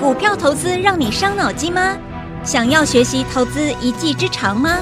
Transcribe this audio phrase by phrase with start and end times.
[0.00, 1.96] 股票投资让你伤脑筋吗？
[2.44, 4.80] 想要学习投资一技之长吗？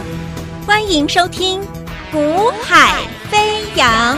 [0.67, 1.61] 欢迎收听
[2.11, 4.17] 《股海飞扬》。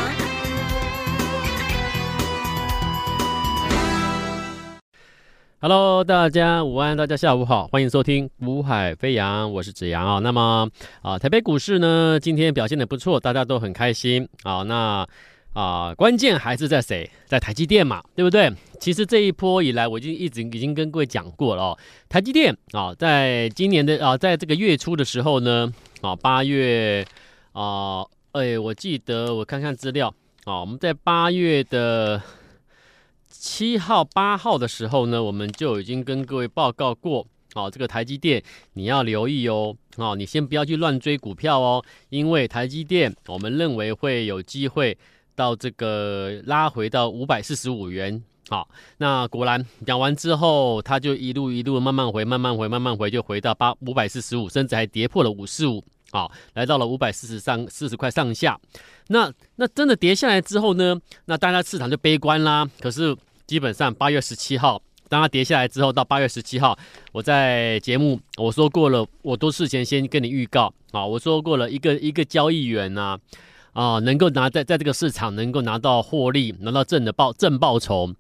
[5.61, 10.21] Hello，大家午安，大家下午好，欢迎收听《股海飞扬》，我是子阳啊。
[10.21, 10.69] 那么
[11.03, 14.63] 啊，台北股市呢，今天表现的不错，大家都很开心啊。
[14.63, 15.07] 那
[15.55, 17.09] 啊，关键还是在谁？
[17.27, 18.53] 在台积电嘛，对不对？
[18.81, 21.79] 其实这一波以来，我就一直已经跟各位讲过了哦。
[22.09, 27.07] 台积电啊，在今年的啊，在这个月初的时候呢，啊，八月
[27.53, 30.13] 啊，哎，我记得我看看资料
[30.45, 32.21] 啊，我们在八月的
[33.29, 44.99] 七号、八号的时候呢，我们就已经跟各位报告过，啊，这个台积电你要留意哦，啊，你先不要去乱追股票哦，因为台积电我们认为会有机会。
[45.35, 55.83] 到这个拉回到五百四十五元，好，那果然讲完之后，它就一路一路慢慢回，慢慢回，慢慢回，就回到八五百四十五，甚至还跌破了五四五，
[56.13, 58.59] 好，来到了五百四十上四十块上下。
[59.09, 62.69] 那那真的跌下来之后呢，那大家市场就悲观啦。
[62.81, 66.79] 可是基本上八月十七号，当它跌下来之后，到八月十七号，
[67.13, 73.19] 我在节目我说过了，我都事前先跟你预告啊，我说过了一个一个交易员呐。
[73.75, 78.15] 啊能够拿在在这个市场能够拿到获利，拿到正的报正报酬，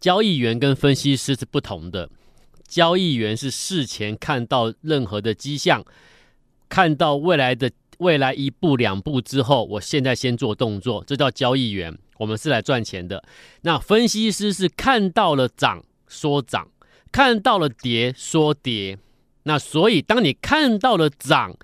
[0.00, 2.08] 交易员跟分析师是不同的。
[2.66, 5.84] 交易员是事前看到任何的迹象，
[6.68, 11.98] 看到未来的未来一步两步之后，我现在先做动作，这叫交易员。
[12.18, 13.24] 我们是来赚钱的。
[13.62, 16.68] 那分析师是看到了涨说涨，
[17.10, 18.98] 看到了跌说跌。
[19.44, 21.56] 那所以当你看到了涨，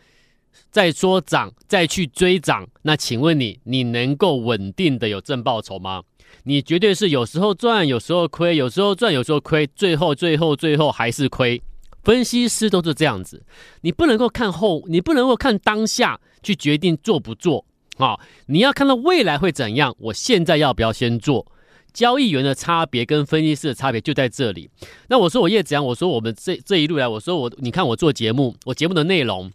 [0.76, 6.02] 再说涨，再去追涨，那请问你，你能够稳定的有正报酬吗？
[6.42, 11.62] 你绝对是有时候赚，有时候亏，有时候赚，有时候亏，最后最后最后还是亏。
[12.04, 13.42] 分析师都是这样子，
[13.80, 17.64] 你不能够看后，你不能够看当下去决定做不做
[17.96, 18.20] 啊！
[18.48, 21.50] 你要看到未来会怎样，我现在要不要先做？
[21.94, 24.68] 交易员的差别跟分析师的差别就在这里。
[25.08, 29.50] 那我说我叶子阳，我说我们这这一路来，我说我你看我做节目，我节目的内容。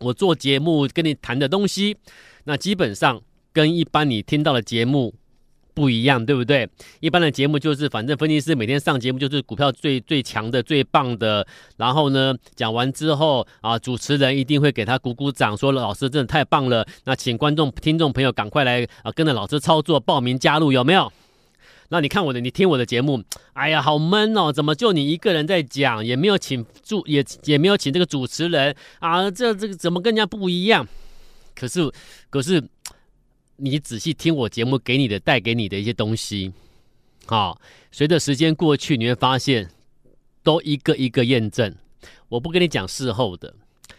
[0.00, 1.96] 我做节目跟你谈的东西，
[2.44, 3.20] 那基本上
[3.52, 5.14] 跟一般你听到的节目
[5.74, 6.68] 不一样，对不对？
[7.00, 11.46] 一般的节目就是反正分析师每天上节目就是股票最最强的、最棒的，
[11.76, 16.86] 然后呢讲完之后啊，主持人一定会给他鼓鼓掌，说老师真的太棒了。
[17.04, 21.12] 那请观众、听众朋友赶快来啊，跟着老师操作，报名加入，有没有？
[21.92, 23.20] 那你看我的，你听我的节目，
[23.52, 24.52] 哎呀，好闷哦！
[24.52, 29.28] 怎么就你一个人在讲，也没有请主，也也没有请这个主持人啊？
[29.28, 30.86] 这这个怎么跟人家不一样？
[31.56, 31.90] 可是，
[32.30, 32.62] 可是，
[33.56, 36.52] 你仔细听我节目给你的带给你的一些东西，
[37.26, 39.68] 好，随着时间过去，你会发现
[40.44, 41.74] 都一个一个验证。
[42.28, 43.52] 我不跟你讲事后的，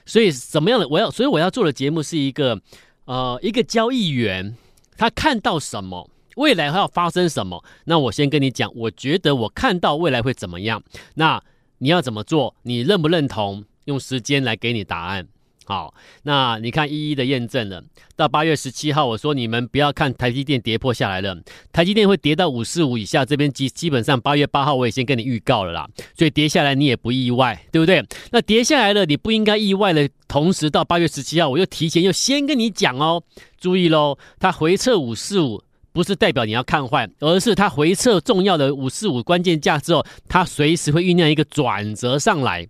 [0.05, 2.61] 所以什么样的我要，所以我要做的节目是一个
[3.03, 4.55] 呃，一个交易员
[4.95, 6.09] 他看到什么。
[6.35, 7.63] 未来要发生什么？
[7.85, 10.81] 那我先跟你讲，我觉得我看到未来会怎么样。
[11.15, 11.41] 那
[11.79, 12.55] 你要怎么做？
[12.63, 13.63] 你认不认同？
[13.85, 15.27] 用时间来给你答案。
[15.65, 15.93] 好，
[16.23, 17.81] 那你看一一的验证了。
[18.15, 21.35] 到八月十七号，我说你们不要看台积电跌破下来了，
[21.71, 23.23] 台积电会跌到五四五以下。
[23.23, 25.87] 这边基基本上八月八号我也先跟你预告了啦，
[26.17, 28.03] 所以跌下来你也不意外，对不对？
[28.31, 33.23] 那跌下来了，你不应该意外的同时，到八月十七号我又提前又先跟你讲哦，
[33.57, 35.63] 注意喽，它回撤五四五。
[35.93, 42.69] 不是代表你要看坏，而是它回撤重要的五四五关键价之后，它随时会酝酿一个转折上来，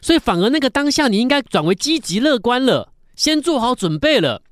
[0.00, 4.42] 所以反而那个当下你应该转为积极乐观了，先做好准备了。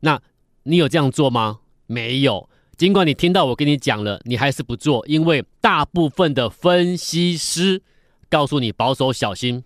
[0.00, 0.22] 那
[0.62, 1.58] 你有这样做吗？
[1.86, 2.48] 没有。
[2.78, 7.82] 尽管你听到我跟你讲了，你还是不做，因为大部分的分析师
[8.30, 9.62] 告诉你保守小心，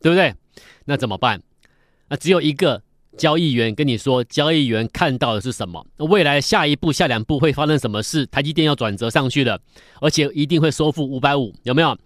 [0.00, 0.34] 对不对？
[0.86, 1.42] 那怎么办？
[2.08, 2.83] 那只有一个。
[3.16, 5.84] 交易员跟你说，交易员看到的是什么？
[5.98, 8.26] 未来下一步、下两步会发生什么事？
[8.26, 9.58] 台积电要转折上去了，
[10.00, 11.96] 而且一定会收复五百五，有没有？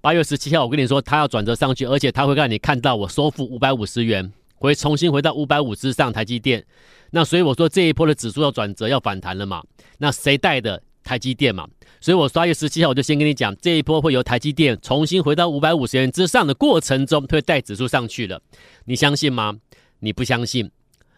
[0.00, 6.12] 八月十七号，我跟你说，他要转折上去，而且他会让你看到我收复五百五十元，会重新回到五百五之上。
[6.12, 6.64] 台积电，
[7.10, 9.62] 那所以我说这一波的指数要转折、要反弹了嘛？
[9.98, 10.82] 那谁带的？
[11.02, 11.68] 台积电嘛？
[12.00, 18.40] 所以我八月十七号我就先跟你讲，这一波会由台积电重新回到五百五十元之上的过程中，会带指数上去了。
[18.86, 19.54] 你相信吗？
[20.00, 20.70] 你不相信，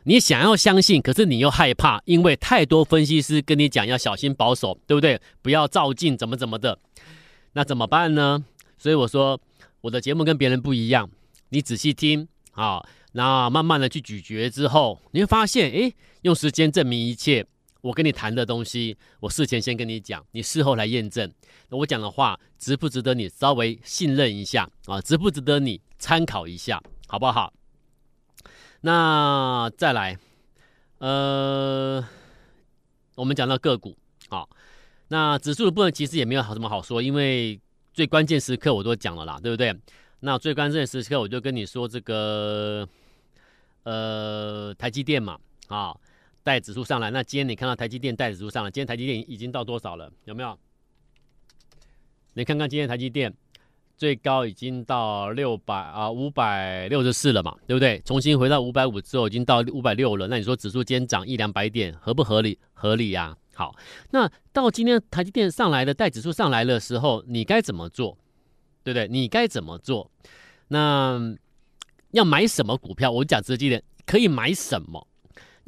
[0.05, 5.21] 你想要相信，可是你又害怕，因为太多分析师跟你讲要小心保守，对不对？
[5.43, 6.79] 不要照进，怎么怎么的，
[7.53, 8.45] 那怎么办呢？
[8.79, 9.41] 所以我说
[9.81, 11.11] 我的节目跟别人不一样，
[11.49, 17.47] 你仔细听啊，那慢慢的去咀嚼之后，你会发现，诶，用时间证明一切。
[17.83, 21.33] 我跟你谈的东西，我事前先跟你讲，你事后来验证。
[21.71, 25.01] 我讲的话值不值得你稍微信任一下啊？
[25.01, 27.53] 值不值得你参考一下，好不好？
[28.87, 30.17] 那再来，
[30.99, 32.07] 呃，
[33.17, 33.97] 我们讲到个股，
[34.29, 34.49] 好，
[35.09, 37.61] 那指数的部分其实也没有什么好说，因为
[37.93, 39.77] 最关键时刻我都讲了啦，对不对？
[40.21, 42.89] 那最关键时刻我就跟你说这个，
[43.83, 45.37] 呃，台积电嘛，
[45.67, 45.93] 啊，
[46.45, 47.11] 带指数上来。
[47.11, 50.13] 那今天你看到台积电带指数上来，今天台积电已经到多少了？
[50.27, 50.57] 有没有？
[52.35, 53.35] 你看看今天台积电。
[53.97, 58.01] 最高已经到六百啊，五百六十四了嘛，对不对？
[58.05, 60.29] 重新回到五百五之后，已经到五百六了。
[60.29, 62.59] 那你说指数今天涨一两百点，合不合理？
[62.75, 63.37] 合理呀、啊。
[63.55, 63.75] 好，
[64.11, 68.19] 那到今天台积电上来的带指数上来的时候，你该怎么做？
[68.85, 69.09] 对不对？
[69.09, 70.11] 你该怎么做？
[70.69, 71.19] 那
[72.11, 73.11] 要买什么股票？
[73.11, 75.09] 我讲直接点，可以买什么？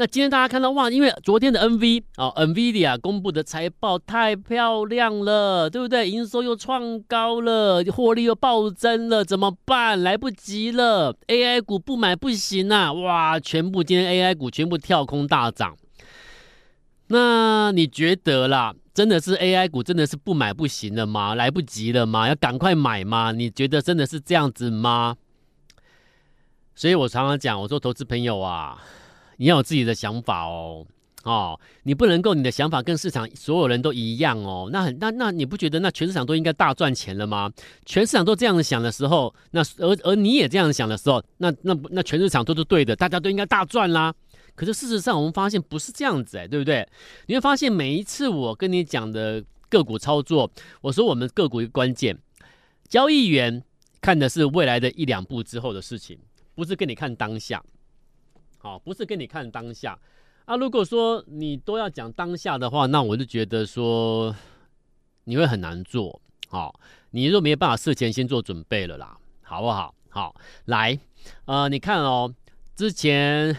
[0.01, 6.09] 那今天大家看到哇，因为昨天的 NV 啊，NVIDIA 公布的财报太漂亮了，对不对？
[6.09, 10.01] 营收又创高了，获利又暴增了，怎么办？
[10.01, 12.93] 来不及了，AI 股不买不行啊！
[12.93, 15.77] 哇，全部今天 AI 股全部跳空大涨。
[17.09, 21.35] 那你觉得啦，真的是 AI 股真的是不买不行了吗？
[21.35, 22.29] 来不及了吗？
[22.29, 23.33] 要赶快买吗？
[23.33, 25.17] 你觉得真的是这样子吗？
[26.77, 28.81] 所以我常常讲，我说投资朋友啊。
[29.39, 30.87] 你要有自己的想法哦，
[31.25, 37.51] 哦，你不能够你的想法跟市场所有人都一样哦，那很那那你不觉得那全市场都应该大赚钱了吗？
[37.87, 44.15] 全市场都这样想的时候，那而而你也这样想的时候，那那那全市场都是对的，大家都应该大赚啦。
[44.55, 46.87] 可是事实上我们发现不是这样子哎，对不对？
[47.27, 50.51] 你会发现每一次我跟你讲的个股操作，
[50.81, 52.19] 我说我们个股一个关键，
[52.89, 53.63] 交易员
[54.01, 56.19] 看的是未来的一两步之后的事情，
[56.57, 57.63] 不是跟你看当下。
[58.59, 59.99] 好，不是跟你看当下
[60.45, 60.57] 啊。
[60.57, 64.35] 如果说你都要讲当下的话，那我就觉得说
[65.25, 66.21] 你会很难做。
[66.49, 69.95] 好，你都没有办法事前先做准备了啦，好不好？
[70.09, 70.35] 好，
[70.65, 70.99] 来，
[71.45, 72.35] 呃，你看哦，
[72.75, 73.55] 之前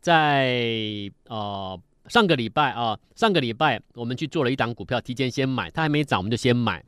[0.00, 6.84] 在呃上个礼拜啊，上个礼拜我们去做了一档股票，提前先买，它还没涨，我们就先买。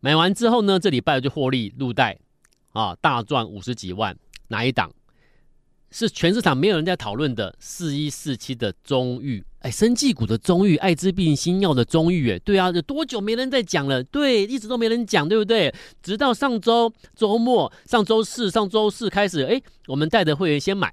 [0.00, 2.18] 买完之后呢，这礼拜就获利入袋
[2.72, 4.18] 啊，大赚五十几万，
[4.48, 4.92] 哪一档？
[5.90, 14.02] 是全市场没有人在讨论的四一四七的中裕，哎，生技股的中裕，艾滋病新药的中裕，哎，对啊，有多久没人在讲了？
[14.02, 15.74] 对，一直都没人讲，对不对？
[16.02, 20.92] 直到上周周末，上周四、上周四开始，哎，我们带着会员先买，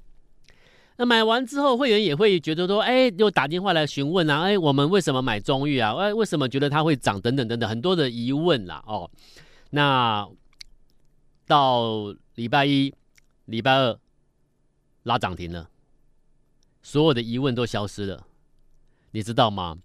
[0.96, 5.94] 那买完之后，会员也会觉得说，哎，又打电话来询问啊，哎，我们为什么买中裕啊？
[5.96, 7.20] 哎，为什么觉得它会涨？
[7.20, 9.12] 等等等等，很多的疑问啦，哦，
[9.72, 10.26] 那
[11.46, 12.94] 到礼拜一、
[13.46, 14.00] 礼拜二。
[15.06, 15.70] 拉涨停了，
[16.82, 18.26] 所有的疑问都消失了，
[19.12, 19.78] 你知道吗？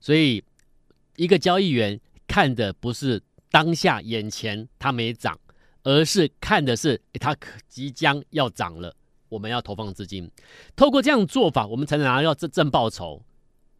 [0.00, 0.42] 所以，
[1.16, 3.20] 一个交易员看的不是
[3.50, 5.36] 当下眼前它没涨，
[5.82, 7.36] 而是看的是它
[7.68, 8.94] 即将要涨了，
[9.28, 10.30] 我们要投放资金。
[10.76, 13.20] 透过这样做法，我们才能拿到正正报酬。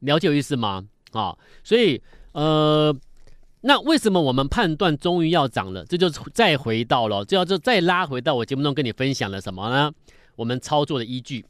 [0.00, 0.84] 了解有意思吗？
[1.12, 2.02] 啊、所以
[2.32, 2.94] 呃，
[3.60, 5.84] 那为什么我们判断终于要涨了？
[5.84, 9.92] 这就再回到了，就要就再拉回到我节目中跟你分享了什么呢？
[10.36, 11.44] 我们操作的依据，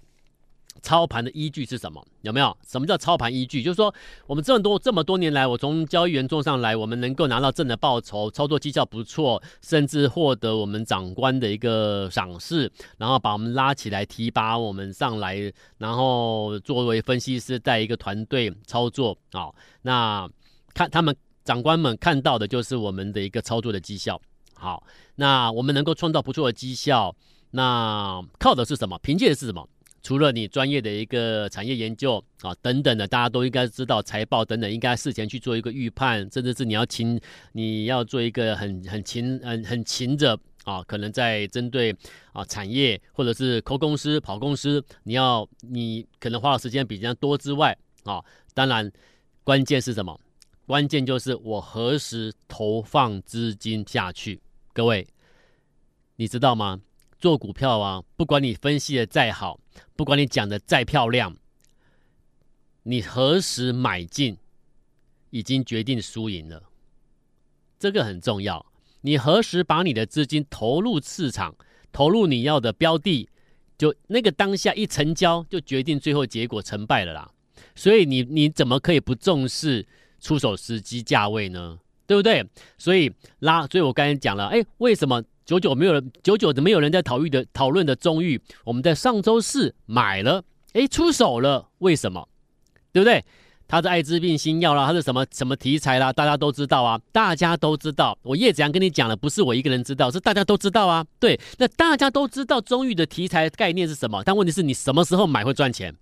[0.82, 2.04] 操盘的依据是什么？
[2.22, 2.56] 有没有？
[2.66, 3.62] 什么叫操盘依据？
[3.62, 3.92] 就是说，
[4.26, 19.16] 我们这么多这么多年来，我从交易员做上来，我们能够拿到正的报酬，操作绩效不错，甚至获得我们长官的一个赏识，然后把我们拉起来，提拔我们上来，然后作为分析师带一个团队操作。
[19.32, 20.28] 好，那
[20.74, 24.20] 看他们长官们看到的就是我们的一个操作的绩效。
[24.54, 24.82] 好，
[25.16, 27.14] 那我们能够创造不错的绩效。
[27.56, 28.98] 那靠的是什么？
[29.02, 29.66] 凭借的是什么？
[30.02, 37.18] 除了你专业的一个产业研究啊等等的，大家都应该知道财报等等，应该事前去做一个预判，甚至是你要勤，
[37.52, 41.96] 你要做一个很很勤很很勤着啊，可能在针对
[42.34, 48.22] 啊产业或者是抠公司跑公司，你要你可能花的时间比较多之外啊，
[48.52, 48.92] 当然
[49.44, 50.20] 关键是什么？
[50.66, 54.42] 关键就是我何时投放资金下去，
[54.74, 55.06] 各位
[56.16, 56.82] 你知道吗？
[57.18, 59.60] 做股票啊，不管你分析的再好，
[59.94, 61.36] 不管你讲的再漂亮，
[62.82, 64.36] 你何时买进，
[65.30, 66.62] 已经决定输赢了。
[67.78, 68.64] 这个很重要。
[69.02, 71.54] 你何时把你的资金投入市场，
[71.92, 73.28] 投入你要的标的，
[73.78, 77.30] 就那个当下一成交，就决定最后结果成败了啦。
[77.74, 79.86] 所以你你怎么可以不重视
[80.20, 81.78] 出手时机价位呢？
[82.06, 82.46] 对不对？
[82.78, 85.22] 所以拉，所以我刚才讲了，哎，为什么？
[85.44, 92.28] 久久没有人，久久的没有人在讨论的讨论的中裕，我们在上周四买了，哎，出手了，为什么？
[92.92, 93.24] 对不对？
[93.68, 98.18] 它是艾滋病新药啦，它是什么什么题材啦，大家都知道啊，大家都知道。
[98.22, 101.06] 我叶子阳跟你讲了，不是我一个人知道，是大家都知道啊。
[101.20, 105.94] 对，那大家都知道中愈的题材概念是什么，但问题是你什么时候买会赚钱？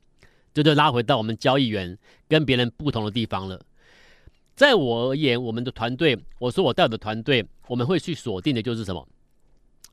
[0.54, 3.61] 这就拉回到我们交易员跟别人不同的地方了。
[4.54, 9.06] 在我而言，我们的团队，我说我带的团队，我们会去锁定的就是什么？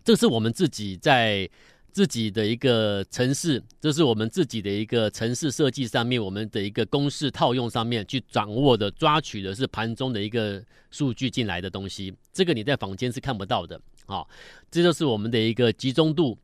[0.03, 1.50] 这是我们自己在。
[1.94, 12.13] 自己的一个城市，这是我们自己的一个城市设计上面，我们的一个公式套用上面去掌握的、抓取的是盘中的一个数据进来的东西。
[12.32, 14.25] 这个你在坊间是看不到的，好，
[14.72, 16.38] 这就是我们的一个集中度，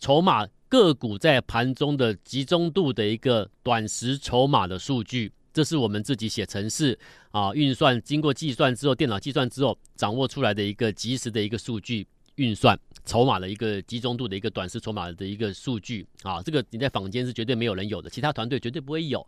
[0.00, 6.98] 筹码个股在盘中的集中度的一个短时筹码的数据，这是我们自己写程式
[7.30, 12.06] 啊，运算经过计算之后，电脑计算之后掌握出来的一个即时的一个数据
[12.36, 12.78] 运算。
[13.04, 19.26] 筹码的一个集中度的一个短时筹码的一个数据啊，这个你在坊间是绝对没有人有的，其他团队绝对不会有。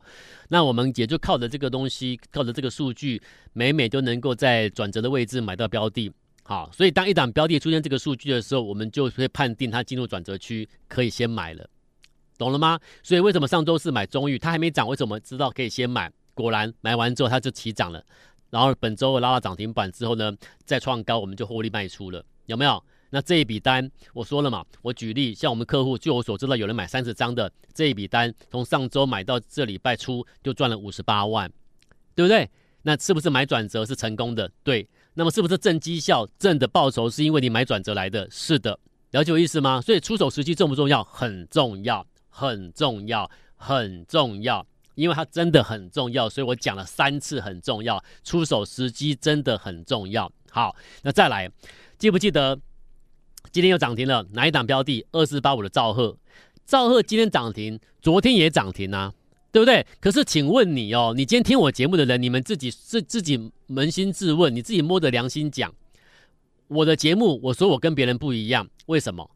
[0.48, 3.20] 那我们也就靠着这个东西，靠着这个数据，
[3.52, 6.08] 每每都能够在转折的位置买到标的。
[6.44, 11.68] 好，所以当一档标的出现这个数据的时候，我们就会判定它进入转折区，可以先买了，
[12.36, 12.78] 懂了吗？
[13.02, 16.10] 所以为什么上周四买中裕，它还没涨，为什么知道可以先买？
[16.34, 18.04] 果然买完之后它就起涨了，
[18.50, 20.32] 然后本周拉到涨停板之后呢，
[20.64, 22.82] 再创高，我们就获利卖出了，有没有？
[23.10, 31.48] 那这一笔单，我说了嘛，我举例，像我们客户，据我所知道，有人买三十张的这一笔单，从上周买到这礼拜初就赚了五十八万，
[32.16, 32.50] 对不对？
[32.82, 34.50] 那是不是买转折是成功的？
[34.64, 34.88] 对。
[35.14, 38.28] 那么是不是正绩效、正的报酬是因为你买转折来的？
[38.32, 38.76] 是的。
[39.12, 39.80] 了解我意思吗？
[39.80, 41.04] 所以出手时机重不重要？
[41.04, 42.04] 很重要，
[42.36, 50.30] 很重要，很重要，因为它真的很重要，所以我讲了三次很重要，出手时机真的很重要。
[50.50, 50.74] 好，
[51.04, 51.48] 那再来，
[51.96, 52.58] 记不记得？
[53.52, 55.06] 今天又涨停了，哪一档标的？
[55.12, 56.16] 二四八五的兆赫，
[56.66, 59.12] 兆赫今天涨停，昨天也涨停啊，
[59.52, 59.86] 对不对？
[60.00, 65.72] 可是请问你哦，你今天听我节目的人，你们自己自自己扪心自问，你自己摸着良心讲，
[66.66, 69.30] 我的节目，我说我跟别人不一样，为什么？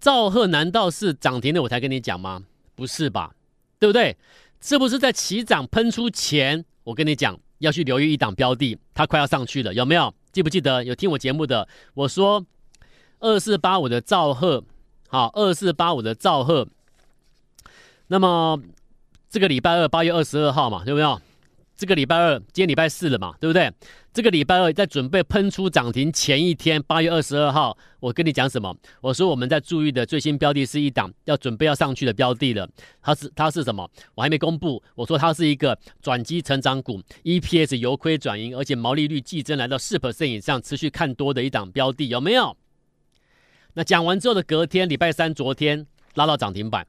[0.00, 2.42] 兆赫难道是涨停的我才跟你讲吗？
[2.74, 3.34] 不是吧，
[3.78, 4.16] 对不对？
[4.60, 10.14] 是不是在起涨喷出前，我跟你讲要去留意一档标的，它快要上去了，有没有？
[10.32, 11.68] 记不记得有听我节目的？
[11.94, 12.44] 我说。
[13.20, 14.62] 二四八五的兆赫，
[15.08, 16.68] 好，二四八五的兆赫。
[18.06, 18.62] 那么
[19.28, 21.04] 这个礼拜二八月二十二号嘛，对不对？
[21.78, 23.72] 这个礼拜二，今天礼拜四了嘛，对不对？
[24.12, 28.76] 这个礼拜二在准备喷出涨停前一天，八月二十二号，我跟你讲什么？
[29.00, 32.68] 我说我们在注意的最新标的是一档要准备要上去的标的了。
[33.00, 33.88] 它是它是什么？
[34.16, 34.82] 我还没公布。
[34.96, 42.56] 我说它是一个转机成长股，EPS 由亏转盈，而且毛利率季增来到四 percent 以上，持续看多的一档标的，有没有？
[43.74, 46.84] 那讲完之后的隔天，礼拜三昨天拉到涨停板，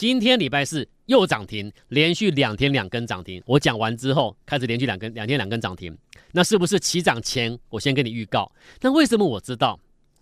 [0.00, 3.42] 今天礼拜四又涨停，连续两天两根涨停。
[3.44, 5.94] 我讲完之后开始连续两根，两天两根涨停。
[6.32, 8.50] 那是不是起涨前我先跟你预告？
[8.80, 9.78] 那为什么我知道？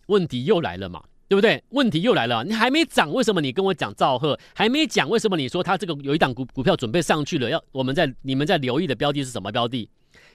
[0.07, 1.63] 问题又来了嘛，对不对？
[1.69, 4.37] 问题又来了，你还没涨，为什么你跟我讲赵赫？
[4.53, 7.49] 还没讲，为什么你说他这个有一档股股票准备上去了？
[7.49, 9.89] 要我们在你们在留意的标的是什么标的？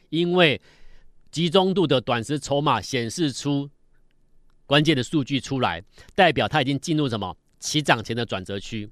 [0.07, 0.61] 因为
[1.31, 3.69] 集中度的短时筹码显示出。
[4.65, 5.83] 关键的数据出来，
[6.15, 8.89] 代表它已经进入什么起涨前的转折区。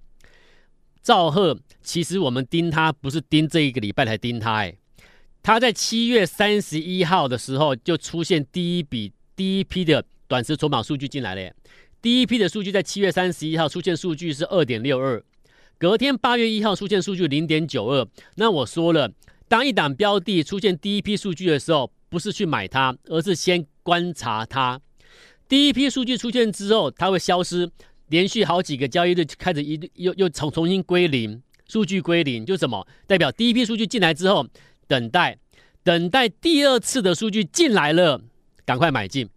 [1.03, 4.75] 兆赫其实我们盯他不是盯这一个礼拜才盯他，哎，
[5.41, 11.53] 他在七月三十一号的时候就出现第一笔第一批的短时筹码数据进来了。
[12.01, 15.23] 第一批的数据在七月三十一号出现数据是二点六二，
[15.77, 18.07] 隔天八月一号出现数据零点九二。
[18.35, 19.11] 那我说了，
[19.47, 24.79] 当一档标的出现第一批数据的时候，不是去买它，而是先观察它。
[25.47, 27.69] 第一批数据出现之后，它会消失，
[28.11, 32.85] 连续好几个交易日开始一又又重重新归零，数据归零就什么？
[33.07, 34.45] 代表第一批数据进来之后，
[34.85, 35.37] 等待
[35.81, 38.21] 等待第二次的数据进来了，
[38.65, 39.29] 赶快买进，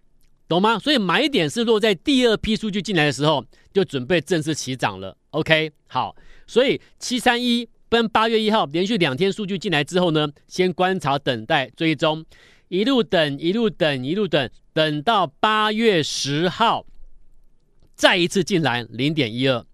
[0.49, 0.77] 懂吗？
[0.77, 5.17] 所以买点是落在第二批数据进来的时候，就准备正式起涨了。
[5.31, 12.27] OK，好，所以七三一跟八月一号连续两天数据进来之后呢，先观察、等待、追踪。
[12.69, 16.85] 一路等，一路等，一路等，等到八月十号，
[17.95, 19.65] 再一次进来零点一二，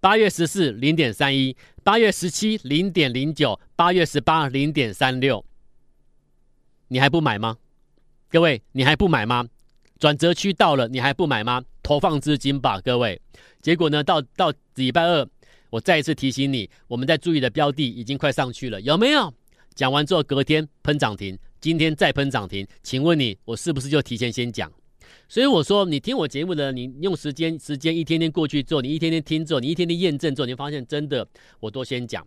[0.00, 5.44] 八月十四零点三一，八月十七零点零九，八月十八零点三六，
[6.88, 7.58] 你还不买吗？
[8.28, 9.46] 各位，你还不买吗？
[9.98, 11.62] 转折区到了，你还不买吗？
[11.82, 13.20] 投放资金吧，各位。
[13.62, 15.26] 结果呢，到到礼拜二，
[15.70, 19.32] 我再一次提醒你，我们在注意的标的已经快上去了，有没有？
[19.74, 21.38] 讲完之后，隔天喷涨停。
[21.60, 24.70] 今天再喷涨停，请问你我是不是就提前先讲？
[25.28, 31.26] 所以我说，你听我节目的，你用时间时间一天天过去做，你一天天听做，你一天天验证之后，你发现真的
[31.60, 32.26] 我都先讲。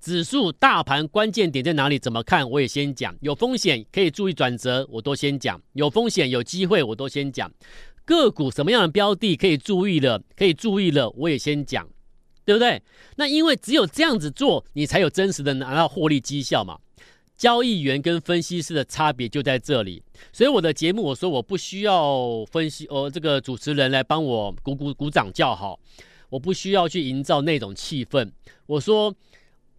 [0.00, 1.98] 指数、大盘关键点在哪里？
[1.98, 2.48] 怎么看？
[2.48, 3.14] 我也先讲。
[3.20, 5.60] 有风险可以注意转折，我都先讲。
[5.74, 7.52] 有风险有机会，我都先讲。
[8.06, 10.22] 个股什么样的标的可以注意了？
[10.34, 11.86] 可以注意了，我也先讲，
[12.46, 12.80] 对不对？
[13.16, 16.78] 那因为只有这样子做，你才有真实的拿到获利绩效嘛。
[17.40, 20.02] 交易员跟分析师的差别就在这里。
[20.30, 25.80] 所以我的节目，我说我不需要分析，哦，这个主持人来帮我鼓鼓鼓掌叫好，
[26.28, 28.30] 我不需要去营造那种气氛。
[28.66, 29.16] 我说。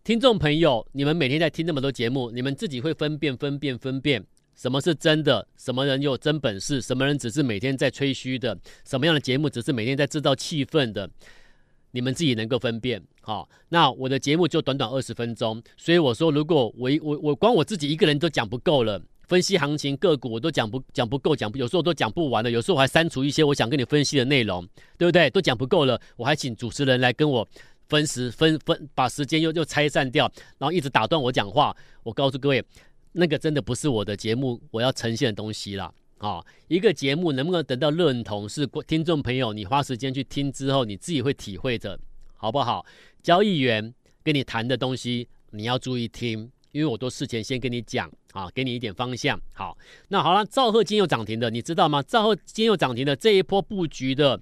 [0.04, 4.26] 听众朋友，你们每天在听那么多节目，你们自己会分辨、分辨、分辨
[4.56, 11.08] 什么是真的，什么人有真本事，什么人只是每天在吹嘘的，什么样的节目只是每天在制造气氛的，
[11.92, 13.02] 你们自己能够分辨。
[13.22, 24.68] 好，那我的节目就短短二十分钟，所以我说，如果我我我光我自己一个人都讲不够了，分析行情个股我都讲不讲不够，讲有时候都讲不完了，有时候我还删除一些我想跟你分析的内容，
[24.98, 25.30] 对不对？
[25.30, 27.48] 都讲不够了，我还请主持人来跟我。
[27.90, 30.24] 分时分分把时间又又拆散掉，
[30.58, 31.76] 然后一直打断我讲话。
[32.04, 32.64] 我告诉各位，
[33.12, 35.92] 那个真的不是我的节目我要呈现的东西啦。
[36.22, 42.00] 啊、哦，一个节目能不能得到认同，是听众朋友你花时间去听之后，你自己会体会的，
[42.38, 42.86] 好不好？
[43.24, 43.92] 交易员
[44.24, 49.42] 跟你谈的东西，你要注意听，因为我都事前先跟你讲啊，给你一点方向。
[49.52, 49.76] 好，
[50.10, 52.04] 那好了，兆赫今又涨停的，你知道吗？
[52.04, 54.40] 兆赫今又涨停的这一波布局的。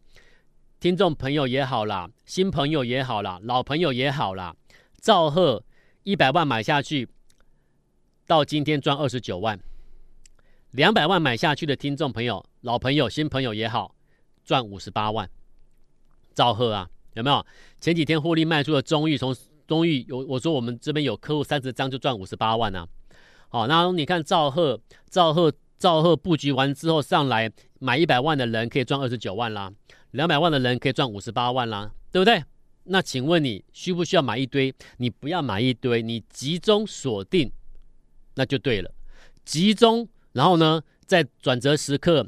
[0.82, 4.56] 听众朋友也好啦，新朋友也好啦，老朋友也好啦，
[5.02, 5.64] 兆赫
[6.04, 7.08] 一百万买下去，
[8.26, 9.60] 到今天赚二十九万，
[10.72, 13.96] 两百万买下去的听众朋友、老朋友、新朋友也好，
[14.46, 15.28] 赚五十八万。
[16.36, 17.44] 赵赫啊，有没有？
[17.82, 19.36] 前几天获利卖出的中裕，从
[19.68, 22.88] 中裕有我说我们这边有客户三十张就赚五十八万啊。
[23.50, 29.72] 好，那你看赵赫，赵赫，赵赫布局完之后上来买一百万的人可以赚二十九万啦。
[30.12, 32.44] 两百万的人可以赚五十八万啦，对不对？
[32.84, 34.74] 那请问你需不需要买一堆？
[34.98, 37.52] 你不要买一堆，你集中锁定，
[38.36, 38.92] 那就对了。
[39.44, 42.28] 集中，然后呢，在转折时刻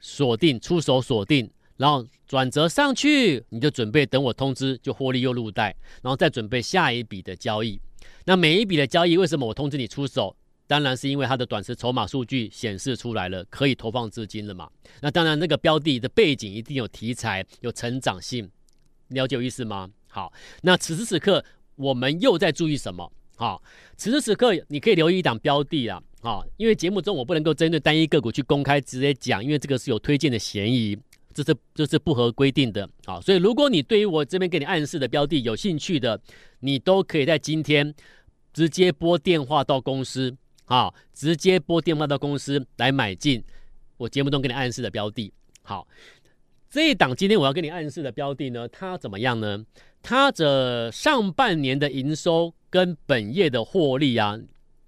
[0.00, 7.80] 锁定出手锁定，然后转折上去，你就准备等我通知，就获利又入袋，然后再准备下一笔的交易。
[8.24, 10.36] 那每一笔的交易，为什么我通知你出手？
[10.66, 14.68] 当然是因为它的短时筹码数据显示出来了，可以投放资金了嘛。
[15.00, 18.50] 那当然，那个标的的背景一定有题材、有成长性，
[19.08, 19.88] 了解我意思吗？
[20.08, 21.42] 好，那此时此刻
[21.76, 23.10] 我们又在注意什么？
[23.36, 23.62] 好，
[23.96, 30.96] 此时此刻你可以留意一档标的啊，啊，因为节目中我不能够针对单一个股去公开直接讲，因为这个是有推荐的嫌疑，
[31.32, 33.20] 这是这是不合规定的啊。
[33.20, 36.20] 所以如果你对于我这边给你暗示的标的有兴趣的，
[36.60, 37.94] 你都可以在今天
[38.52, 40.36] 直接拨电话到公司。
[40.68, 43.42] 啊，直接拨电话到公司来买进
[43.96, 45.32] 我节目中给你暗示的标的。
[45.62, 45.88] 好，
[46.68, 49.64] 这一档今天我要给你暗示的标的呢，它怎么样呢？
[50.02, 54.38] 它的上半年的营收跟本业的获利啊，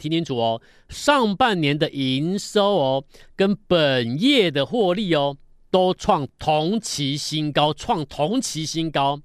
[0.01, 3.05] 听清楚哦，上半年的营收哦，
[3.37, 5.37] 跟本业的获利哦，
[5.71, 9.21] 都创同期新高，创同期新高。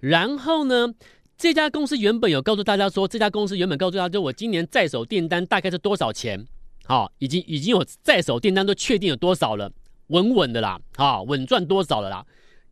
[0.00, 0.94] 然后呢，
[1.36, 6.46] 这家公司原本有告诉大家说，这家公司原本告诉大家，就我今年在手订单大概是多少钱？
[6.86, 9.70] 好，已经已经有在手订单都确定有多少了，
[10.06, 12.24] 稳稳的啦，好，稳赚多少了啦。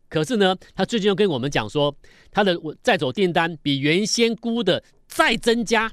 [0.08, 1.94] 可是呢，他最近又跟我们讲说，
[2.30, 5.92] 他的在手订单比原先估的再增加，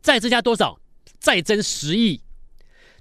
[0.00, 0.80] 再增加多少？
[1.18, 2.22] 再增十亿。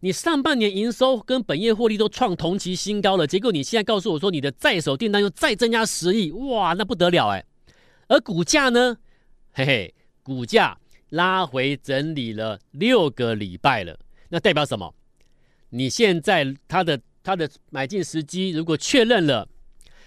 [0.02, 7.44] 你上半年营收跟本业获利都创同期新高了，结果你现在告诉我说，你的在手订单又再增加十亿，哇，那不得了哎！
[8.08, 8.98] 而股价呢？
[9.52, 10.78] 嘿嘿，股价
[11.10, 14.94] 拉回整理了六个礼拜了，那代表什么？
[15.72, 19.48] 你现在它的它的买进时机如果确认了，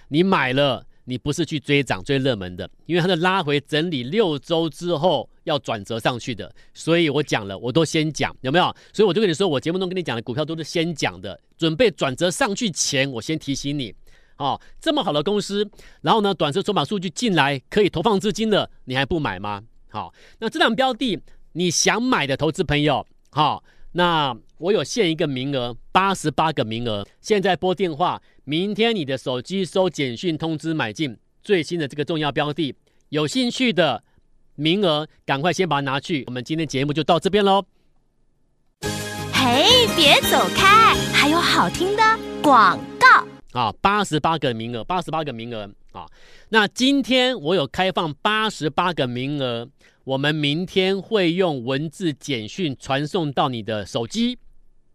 [0.08, 8.64] 你买了，你不是去追涨追热门的，因为它的拉回整理六周之后要转折上去的，所以我讲了，我都先讲，有没有？
[8.92, 13.94] 所以我就跟你说，我节目中跟你讲的股票都是先讲的，准备转折上去前，我先提醒你。
[14.38, 15.68] 哦，这么好的公司，
[16.00, 19.62] 然后呢，短时筹码数据进来可以投放资金的，你还不买吗？
[19.88, 21.20] 好、那这档标的
[21.52, 32.74] 你想买的投资朋友，好、那我有限一个名额，八十八个名额，现在拨电话，明天你的手机收简讯通知买进最新的这个重要标的，
[33.10, 34.02] 有兴趣的
[34.54, 36.24] 名额赶快先把它拿去。
[36.26, 37.64] 我们今天节目就到这边喽。
[39.32, 42.02] 嘿，别走开，还有好听的
[42.42, 43.26] 广告。
[43.58, 46.06] 啊，八十八个名额，八十八个名额啊！
[46.48, 49.68] 那今天我有开放八十八个名额，
[50.04, 54.36] 我们明天会用文字简讯传送到你的手机，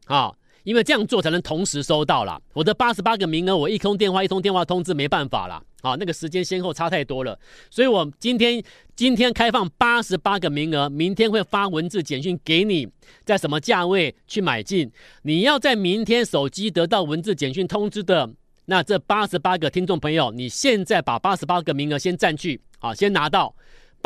[0.05, 2.41] 啊，因为这样做才能同时收到啦。
[2.53, 7.39] 我的八十八个名额，我一通电话一通电话通知没办法啦，啊，那个时间先后差太多了，
[7.69, 8.61] 所以我今天
[8.97, 12.85] 今天开放八十八个名额，明天会发文字简讯给你，
[13.23, 14.91] 在什么价位去买进。
[15.21, 18.29] 你要在明天手机得到文字简讯通知的，
[18.65, 23.55] 那这八十八个听众朋友，你现在把八十八个名额先占据，啊，先拿到。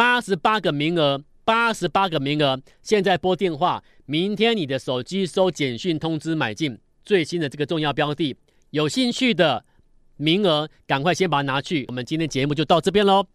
[0.02, 8.36] 八十八个名额，八十八个名额，现在拨电话，明天你的手机收简讯通知买进最新的这个重要标的，
[8.72, 9.64] 有兴趣的。
[10.18, 11.86] 名额，赶快先把它拿去。
[11.88, 13.28] 我们今天节目就到这边喽。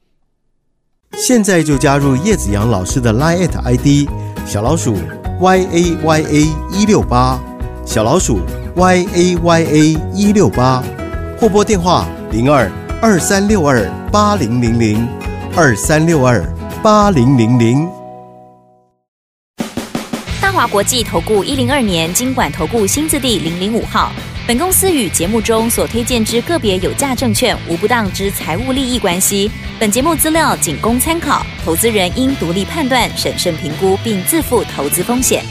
[1.13, 4.11] 现在就加入叶子阳老师的 Line ID
[4.45, 4.97] 小老鼠
[5.41, 6.41] y a y a
[6.73, 7.41] 一六八，
[7.85, 8.41] 小老鼠
[8.75, 9.79] y a y a
[10.13, 10.83] 一六八，
[11.39, 12.69] 或拨电话零二
[13.01, 15.09] 二三六二八零零零
[15.55, 16.45] 二三六二
[16.87, 17.91] 八零零零。
[20.41, 24.13] 大华国际投顾一零二年经管投顾新字第零零五号。
[24.47, 29.51] 本公司与节目中所推荐之个别有价证券无不当之财务利益关系。
[29.81, 35.45] 本节目资料仅供参考，投资人应独立判断、审慎评估，并自负投资风险。